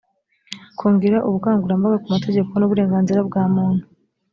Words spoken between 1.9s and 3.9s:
ku mategeko n uburenganzira bwa muntu